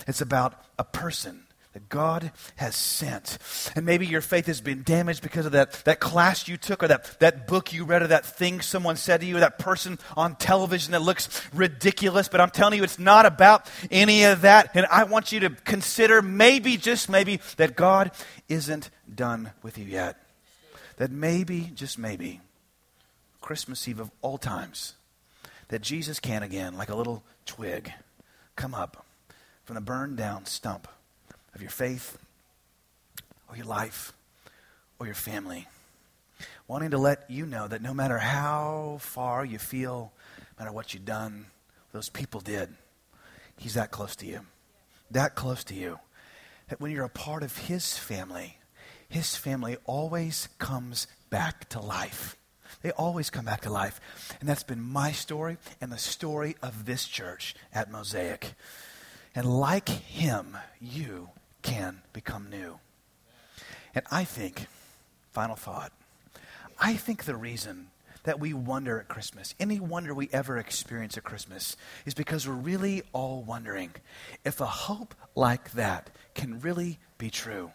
It's 0.06 0.20
about 0.20 0.62
a 0.78 0.84
person 0.84 1.44
that 1.72 1.88
God 1.88 2.32
has 2.56 2.74
sent. 2.74 3.38
And 3.76 3.86
maybe 3.86 4.04
your 4.04 4.20
faith 4.20 4.46
has 4.46 4.60
been 4.60 4.82
damaged 4.82 5.22
because 5.22 5.46
of 5.46 5.52
that, 5.52 5.72
that 5.84 6.00
class 6.00 6.48
you 6.48 6.56
took, 6.56 6.82
or 6.82 6.88
that, 6.88 7.18
that 7.20 7.46
book 7.46 7.72
you 7.72 7.84
read, 7.84 8.02
or 8.02 8.08
that 8.08 8.26
thing 8.26 8.60
someone 8.60 8.96
said 8.96 9.20
to 9.20 9.26
you, 9.26 9.36
or 9.36 9.40
that 9.40 9.58
person 9.58 9.98
on 10.16 10.34
television 10.34 10.92
that 10.92 11.02
looks 11.02 11.28
ridiculous. 11.54 12.28
But 12.28 12.40
I'm 12.40 12.50
telling 12.50 12.76
you, 12.76 12.82
it's 12.82 12.98
not 12.98 13.24
about 13.24 13.70
any 13.90 14.24
of 14.24 14.40
that. 14.42 14.72
And 14.74 14.84
I 14.86 15.04
want 15.04 15.30
you 15.30 15.40
to 15.40 15.50
consider 15.50 16.22
maybe, 16.22 16.76
just 16.76 17.08
maybe, 17.08 17.40
that 17.56 17.76
God 17.76 18.10
isn't 18.48 18.90
done 19.12 19.52
with 19.62 19.78
you 19.78 19.84
yet. 19.84 20.20
That 20.96 21.12
maybe, 21.12 21.70
just 21.74 21.98
maybe, 21.98 22.40
Christmas 23.40 23.86
Eve 23.86 24.00
of 24.00 24.10
all 24.22 24.38
times, 24.38 24.94
that 25.68 25.82
Jesus 25.82 26.18
can 26.18 26.42
again, 26.42 26.76
like 26.76 26.88
a 26.88 26.96
little 26.96 27.22
twig, 27.46 27.92
come 28.56 28.74
up 28.74 29.06
from 29.64 29.76
the 29.76 29.80
burned 29.80 30.16
down 30.16 30.46
stump 30.46 30.88
of 31.54 31.60
your 31.60 31.70
faith 31.70 32.18
or 33.48 33.56
your 33.56 33.66
life 33.66 34.12
or 34.98 35.06
your 35.06 35.14
family. 35.14 35.66
Wanting 36.68 36.90
to 36.90 36.98
let 36.98 37.28
you 37.28 37.46
know 37.46 37.66
that 37.66 37.82
no 37.82 37.92
matter 37.92 38.18
how 38.18 38.98
far 39.00 39.44
you 39.44 39.58
feel, 39.58 40.12
no 40.38 40.64
matter 40.64 40.74
what 40.74 40.94
you've 40.94 41.04
done, 41.04 41.46
those 41.92 42.08
people 42.08 42.40
did, 42.40 42.68
He's 43.56 43.74
that 43.74 43.90
close 43.90 44.16
to 44.16 44.26
you. 44.26 44.40
That 45.10 45.34
close 45.34 45.64
to 45.64 45.74
you. 45.74 45.98
That 46.68 46.80
when 46.80 46.92
you're 46.92 47.04
a 47.04 47.10
part 47.10 47.42
of 47.42 47.56
His 47.56 47.98
family, 47.98 48.58
His 49.08 49.36
family 49.36 49.76
always 49.84 50.48
comes 50.58 51.06
back 51.28 51.68
to 51.70 51.80
life. 51.80 52.36
They 52.82 52.90
always 52.92 53.28
come 53.28 53.44
back 53.44 53.62
to 53.62 53.70
life. 53.70 54.00
And 54.40 54.48
that's 54.48 54.62
been 54.62 54.80
my 54.80 55.12
story 55.12 55.58
and 55.80 55.92
the 55.92 55.98
story 55.98 56.56
of 56.62 56.86
this 56.86 57.06
church 57.06 57.54
at 57.74 57.90
Mosaic. 57.90 58.54
And 59.34 59.46
like 59.46 59.88
him, 59.88 60.56
you 60.80 61.28
can 61.62 62.02
become 62.12 62.48
new. 62.50 62.78
And 63.94 64.04
I 64.10 64.24
think, 64.24 64.66
final 65.32 65.56
thought, 65.56 65.92
I 66.78 66.94
think 66.94 67.24
the 67.24 67.36
reason 67.36 67.88
that 68.24 68.38
we 68.38 68.52
wonder 68.52 69.00
at 69.00 69.08
Christmas, 69.08 69.54
any 69.58 69.80
wonder 69.80 70.14
we 70.14 70.28
ever 70.32 70.58
experience 70.58 71.16
at 71.16 71.24
Christmas, 71.24 71.76
is 72.04 72.14
because 72.14 72.46
we're 72.46 72.54
really 72.54 73.02
all 73.12 73.42
wondering 73.42 73.92
if 74.44 74.60
a 74.60 74.66
hope 74.66 75.14
like 75.34 75.72
that 75.72 76.10
can 76.34 76.60
really 76.60 76.98
be 77.18 77.30
true. 77.30 77.72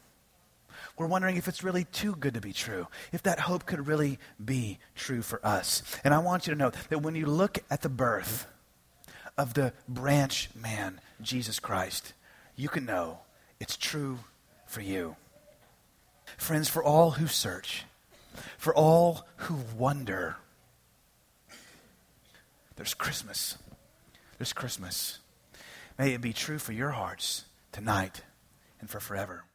We're 0.97 1.07
wondering 1.07 1.37
if 1.37 1.47
it's 1.47 1.63
really 1.63 1.83
too 1.85 2.15
good 2.15 2.35
to 2.35 2.41
be 2.41 2.53
true, 2.53 2.87
if 3.11 3.23
that 3.23 3.39
hope 3.39 3.65
could 3.65 3.87
really 3.87 4.19
be 4.43 4.79
true 4.93 5.21
for 5.21 5.45
us. 5.45 5.81
And 6.03 6.13
I 6.13 6.19
want 6.19 6.47
you 6.47 6.53
to 6.53 6.59
know 6.59 6.71
that 6.89 6.99
when 6.99 7.15
you 7.15 7.25
look 7.25 7.59
at 7.69 7.81
the 7.81 7.89
birth 7.89 8.47
of 9.37 9.55
the 9.55 9.73
branch 9.89 10.49
man, 10.55 11.01
Jesus 11.21 11.59
Christ, 11.59 12.13
you 12.55 12.69
can 12.69 12.85
know 12.85 13.19
it's 13.65 13.77
true 13.77 14.19
for 14.67 14.81
you. 14.81 15.15
Friends, 16.38 16.69
for 16.69 16.84
all 16.84 17.10
who 17.10 17.25
search, 17.25 17.84
for 18.60 18.75
all 18.75 19.25
who 19.38 19.57
wonder, 19.75 20.36
there's 22.75 22.94
Christmas. 22.94 23.57
There's 24.37 24.53
Christmas. 24.53 25.18
May 25.98 26.13
it 26.13 26.22
be 26.22 26.31
true 26.31 26.59
for 26.59 26.74
your 26.74 26.92
hearts 26.92 27.46
tonight 27.72 28.22
and 28.79 28.87
for 28.87 29.00
forever. 29.00 29.46